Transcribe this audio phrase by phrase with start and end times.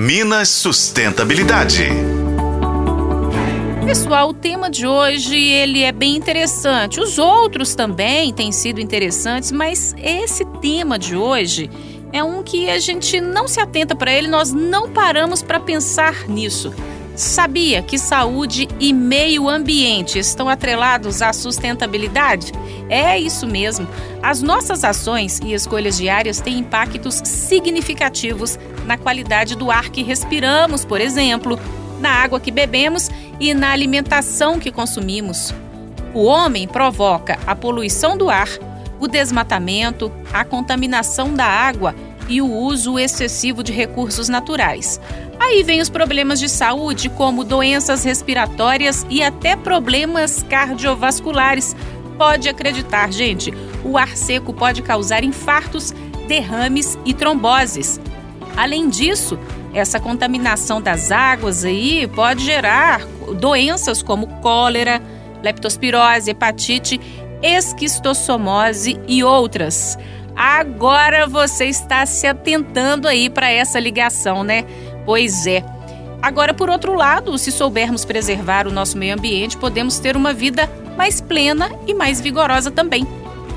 [0.00, 1.84] Minas Sustentabilidade.
[3.84, 6.98] Pessoal, o tema de hoje ele é bem interessante.
[6.98, 11.70] Os outros também têm sido interessantes, mas esse tema de hoje
[12.14, 16.26] é um que a gente não se atenta para ele, nós não paramos para pensar
[16.26, 16.72] nisso.
[17.14, 22.52] Sabia que saúde e meio ambiente estão atrelados à sustentabilidade?
[22.88, 23.86] É isso mesmo.
[24.22, 30.84] As nossas ações e escolhas diárias têm impactos significativos na qualidade do ar que respiramos,
[30.84, 31.58] por exemplo,
[32.00, 35.52] na água que bebemos e na alimentação que consumimos.
[36.14, 38.48] O homem provoca a poluição do ar,
[38.98, 41.94] o desmatamento, a contaminação da água
[42.30, 45.00] e o uso excessivo de recursos naturais.
[45.38, 51.74] Aí vem os problemas de saúde, como doenças respiratórias e até problemas cardiovasculares.
[52.16, 53.52] Pode acreditar, gente,
[53.84, 55.92] o ar seco pode causar infartos,
[56.28, 58.00] derrames e tromboses.
[58.56, 59.36] Além disso,
[59.74, 63.04] essa contaminação das águas aí pode gerar
[63.40, 65.02] doenças como cólera,
[65.42, 67.00] leptospirose, hepatite,
[67.42, 69.98] esquistossomose e outras.
[70.42, 74.64] Agora você está se atentando aí para essa ligação, né?
[75.04, 75.62] Pois é.
[76.22, 80.66] Agora, por outro lado, se soubermos preservar o nosso meio ambiente, podemos ter uma vida
[80.96, 83.06] mais plena e mais vigorosa também.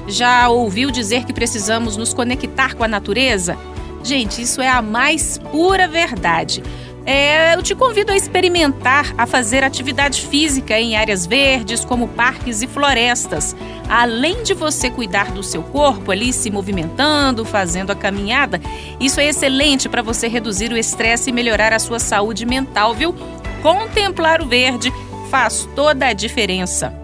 [0.09, 3.57] Já ouviu dizer que precisamos nos conectar com a natureza?
[4.03, 6.61] Gente, isso é a mais pura verdade.
[7.05, 12.61] É, eu te convido a experimentar a fazer atividade física em áreas verdes, como parques
[12.61, 13.55] e florestas.
[13.89, 18.61] Além de você cuidar do seu corpo ali, se movimentando, fazendo a caminhada,
[18.99, 23.13] isso é excelente para você reduzir o estresse e melhorar a sua saúde mental, viu?
[23.61, 24.91] Contemplar o verde
[25.29, 27.02] faz toda a diferença.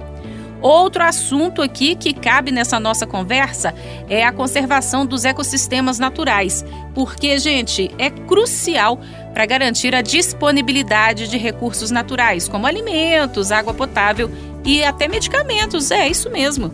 [0.61, 3.73] Outro assunto aqui que cabe nessa nossa conversa
[4.09, 8.99] é a conservação dos ecossistemas naturais, porque, gente, é crucial
[9.33, 14.29] para garantir a disponibilidade de recursos naturais, como alimentos, água potável
[14.65, 15.91] e até medicamentos.
[15.91, 16.73] É isso mesmo.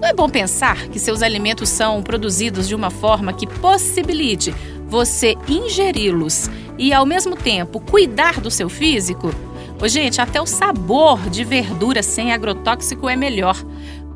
[0.00, 4.54] Não é bom pensar que seus alimentos são produzidos de uma forma que possibilite
[4.86, 6.48] você ingeri-los
[6.78, 9.34] e, ao mesmo tempo, cuidar do seu físico?
[9.80, 13.62] Ô, gente, até o sabor de verdura sem agrotóxico é melhor.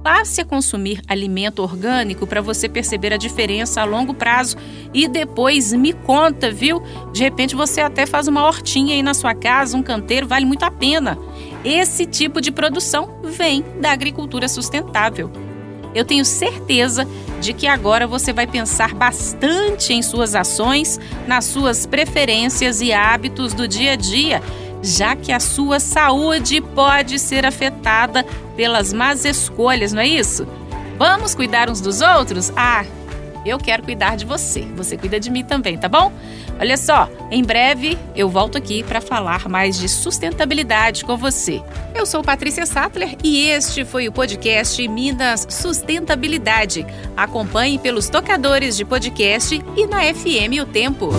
[0.03, 4.57] Passe a consumir alimento orgânico para você perceber a diferença a longo prazo
[4.95, 6.83] e depois me conta, viu?
[7.13, 10.63] De repente você até faz uma hortinha aí na sua casa, um canteiro, vale muito
[10.63, 11.19] a pena.
[11.63, 15.31] Esse tipo de produção vem da agricultura sustentável.
[15.95, 17.07] Eu tenho certeza
[17.41, 23.53] de que agora você vai pensar bastante em suas ações, nas suas preferências e hábitos
[23.53, 24.41] do dia a dia
[24.83, 28.25] já que a sua saúde pode ser afetada
[28.57, 30.47] pelas más escolhas, não é isso?
[30.99, 32.53] Vamos cuidar uns dos outros?
[32.57, 32.85] Ah,
[33.45, 34.61] eu quero cuidar de você.
[34.77, 36.13] Você cuida de mim também, tá bom?
[36.59, 41.63] Olha só, em breve eu volto aqui para falar mais de sustentabilidade com você.
[41.95, 46.87] Eu sou Patrícia Sattler e este foi o podcast Minas Sustentabilidade.
[47.17, 51.11] Acompanhe pelos tocadores de podcast e na FM O Tempo.